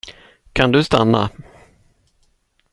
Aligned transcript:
Kan 0.53 0.71
du 0.71 0.83
stanna? 0.83 1.29